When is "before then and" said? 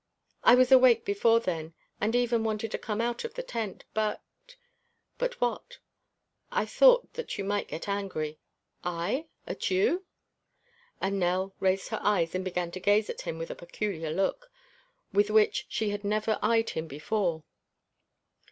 1.05-2.15